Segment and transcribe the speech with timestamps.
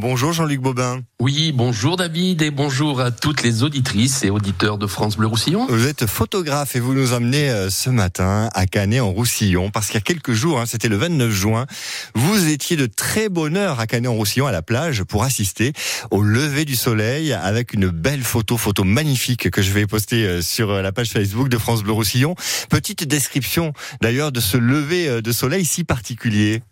[0.00, 1.00] Bonjour Jean-Luc Bobin.
[1.18, 5.66] Oui, bonjour David et bonjour à toutes les auditrices et auditeurs de France Bleu Roussillon.
[5.68, 9.86] Vous êtes photographe et vous nous emmenez euh, ce matin à Canet en Roussillon parce
[9.86, 11.66] qu'il y a quelques jours, hein, c'était le 29 juin,
[12.14, 15.72] vous étiez de très bonne heure à Canet en Roussillon à la plage pour assister
[16.12, 20.42] au lever du soleil avec une belle photo, photo magnifique que je vais poster euh,
[20.42, 22.36] sur euh, la page Facebook de France Bleu Roussillon.
[22.70, 26.62] Petite description d'ailleurs de ce lever de soleil si particulier.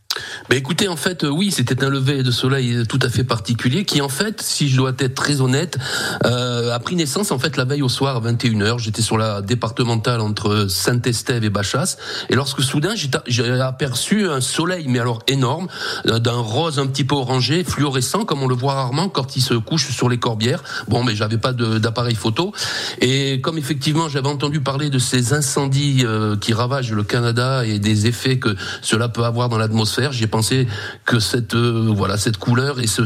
[0.51, 4.01] Écoutez, en fait, euh, oui, c'était un lever de soleil tout à fait particulier qui,
[4.01, 5.79] en fait, si je dois être très honnête,
[6.25, 8.79] euh, a pris naissance en fait la veille au soir à 21h.
[8.79, 11.97] J'étais sur la départementale entre Saint-Estève et Bachas,
[12.29, 12.95] et lorsque soudain
[13.27, 15.69] j'ai aperçu un soleil, mais alors énorme,
[16.07, 19.43] euh, d'un rose un petit peu orangé, fluorescent, comme on le voit rarement quand il
[19.43, 20.63] se couche sur les corbières.
[20.89, 22.53] Bon, mais j'avais pas d'appareil photo,
[23.01, 27.79] et comme effectivement j'avais entendu parler de ces incendies euh, qui ravagent le Canada et
[27.79, 30.67] des effets que cela peut avoir dans l'atmosphère j'ai pensé
[31.05, 33.03] que cette euh, voilà cette couleur et ce,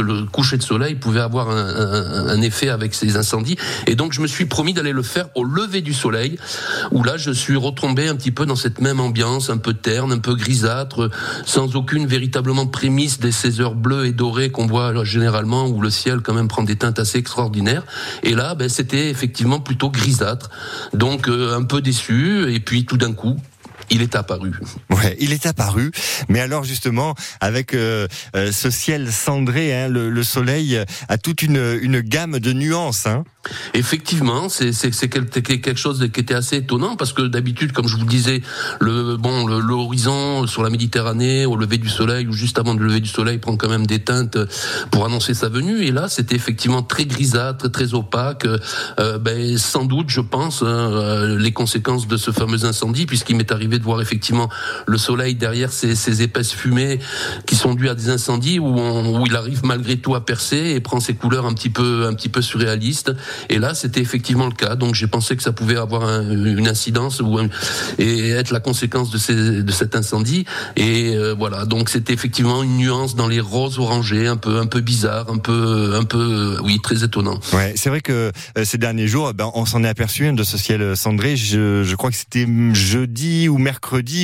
[0.00, 3.56] le coucher de soleil pouvait avoir un, effet avec ces incendies.
[3.86, 6.38] Et donc je me suis promis d'aller le faire au lever du soleil,
[6.90, 10.12] où là je suis retombé un petit peu dans cette même ambiance, un peu terne,
[10.12, 11.10] un peu grisâtre,
[11.44, 15.90] sans aucune véritablement prémisse des ces heures bleues et dorées qu'on voit généralement, où le
[15.90, 17.84] ciel quand même prend des teintes assez extraordinaires.
[18.22, 20.50] Et là, ben, c'était effectivement plutôt grisâtre,
[20.94, 22.52] donc euh, un peu déçu.
[22.52, 23.36] Et puis tout d'un coup,
[23.90, 24.52] il est apparu.
[24.90, 25.90] Ouais, il est apparu.
[26.28, 31.78] Mais alors justement, avec euh, euh, ce ciel cendré, hein, le, soleil a toute une,
[31.82, 33.06] une gamme de nuances.
[33.06, 33.24] Hein.
[33.72, 38.42] Effectivement, c'est quelque chose qui était assez étonnant parce que d'habitude, comme je vous disais,
[38.80, 43.00] le bon l'horizon sur la Méditerranée au lever du soleil ou juste avant le lever
[43.00, 44.38] du soleil prend quand même des teintes
[44.90, 45.82] pour annoncer sa venue.
[45.82, 48.46] Et là, c'était effectivement très grisâtre, très opaque.
[48.98, 53.50] Euh, ben, sans doute, je pense, hein, les conséquences de ce fameux incendie, puisqu'il m'est
[53.50, 54.48] arrivé de voir effectivement
[54.86, 57.00] le soleil derrière ces, ces épaisses fumées
[57.46, 61.00] qui sont dues à des incendies où, il arrive malgré tout à percer et prend
[61.00, 63.12] ses couleurs un petit peu, un petit peu surréalistes.
[63.48, 64.76] Et là, c'était effectivement le cas.
[64.76, 67.22] Donc j'ai pensé que ça pouvait avoir une incidence
[67.98, 70.44] et être la conséquence de, ces, de cet incendie.
[70.76, 71.64] Et euh, voilà.
[71.64, 75.38] Donc c'était effectivement une nuance dans les roses orangés, un peu, un peu bizarre, un
[75.38, 77.38] peu, un peu, oui, très étonnant.
[77.52, 80.42] Ouais, c'est vrai que euh, ces derniers jours, ben, on s'en est aperçu hein, de
[80.42, 81.36] ce ciel cendré.
[81.36, 83.69] Je, je crois que c'était jeudi ou mercredi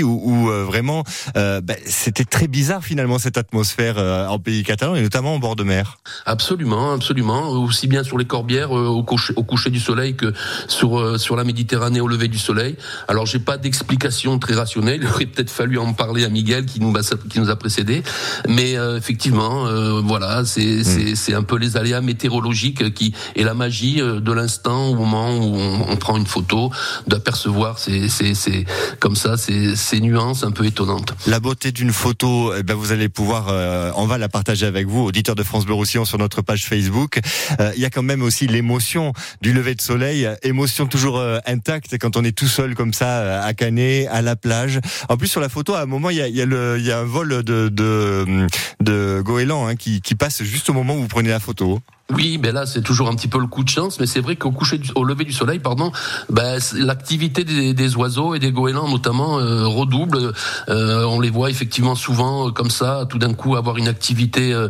[0.02, 1.04] où, euh, vraiment
[1.36, 5.38] euh, bah, c'était très bizarre finalement cette atmosphère euh, en pays catalan et notamment en
[5.38, 5.98] bord de mer.
[6.24, 7.50] Absolument, absolument.
[7.50, 10.32] Aussi bien sur les Corbières au, coucher, au coucher du soleil que
[10.68, 12.76] sur sur la Méditerranée au lever du soleil.
[13.08, 15.00] Alors j'ai pas d'explication très rationnelle.
[15.02, 18.02] Il aurait peut-être fallu en parler à Miguel qui nous a, qui nous a précédé.
[18.48, 19.66] Mais effectivement,
[20.02, 21.14] voilà, c'est mm.
[21.14, 25.56] c'est un peu les aléas météorologiques qui et la magie de l'instant au moment où
[25.56, 26.70] on, on prend une photo
[27.06, 28.64] d'apercevoir c'est c'est
[29.00, 31.14] comme ça ces, nuances un peu étonnantes.
[31.26, 34.86] La beauté d'une photo, eh ben vous allez pouvoir, euh, on va la partager avec
[34.86, 37.20] vous, auditeurs de France Bleu sur notre page Facebook.
[37.60, 41.38] Euh, il y a quand même aussi l'émotion du lever de soleil, émotion toujours euh,
[41.46, 44.80] intacte quand on est tout seul comme ça à Canet, à la plage.
[45.08, 46.98] En plus sur la photo, à un moment il y a, y a, y a
[46.98, 48.46] un vol de de,
[48.80, 51.80] de goéland hein, qui, qui passe juste au moment où vous prenez la photo.
[52.14, 54.36] Oui, ben là c'est toujours un petit peu le coup de chance, mais c'est vrai
[54.36, 55.90] qu'au coucher, au lever du soleil, pardon,
[56.30, 60.32] ben, l'activité des, des, oiseaux et des goélands notamment euh, redouble.
[60.68, 64.52] Euh, on les voit effectivement souvent euh, comme ça, tout d'un coup avoir une activité
[64.52, 64.68] euh,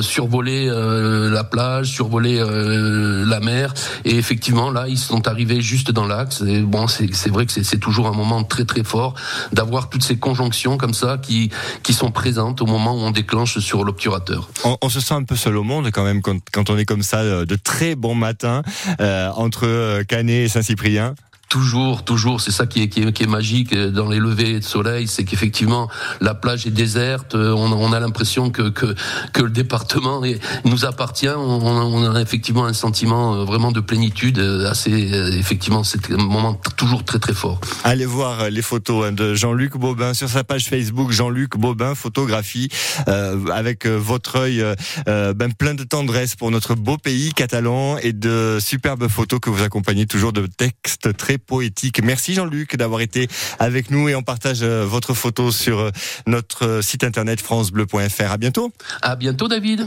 [0.00, 6.42] survoler la plage, survoler la mer, et effectivement là ils sont arrivés juste dans l'axe.
[6.46, 9.14] Et bon, c'est vrai que c'est toujours un moment très très fort
[9.52, 11.50] d'avoir toutes ces conjonctions comme ça qui
[11.82, 14.48] qui sont présentes au moment où on déclenche sur l'obturateur.
[14.64, 16.84] On, on, se sent un peu seul au monde quand même quand, quand on est
[16.84, 18.62] comme ça euh, de très bons matins
[19.00, 21.14] euh, entre euh, Canet et Saint-Cyprien
[21.48, 25.24] Toujours, toujours, c'est ça qui est, qui est, magique dans les levées de soleil, c'est
[25.24, 25.88] qu'effectivement
[26.20, 28.94] la plage est déserte, on, on a l'impression que, que,
[29.40, 30.22] le département
[30.64, 34.90] nous appartient, on, a effectivement un sentiment vraiment de plénitude assez,
[35.38, 37.60] effectivement, c'est un moment toujours très très fort.
[37.84, 42.68] Allez voir les photos hein, de Jean-Luc Bobin sur sa page Facebook, Jean-Luc Bobin photographie,
[43.08, 44.64] euh, avec votre œil
[45.08, 49.50] euh, ben, plein de tendresse pour notre beau pays catalan et de superbes photos que
[49.50, 52.02] vous accompagnez toujours de textes très poétique.
[52.02, 53.28] Merci Jean-Luc d'avoir été
[53.58, 55.90] avec nous et on partage euh, votre photo sur euh,
[56.26, 58.30] notre site internet francebleu.fr.
[58.30, 58.72] À bientôt.
[59.02, 59.86] À bientôt David.